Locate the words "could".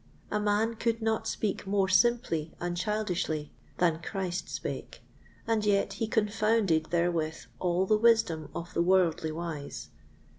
0.77-0.99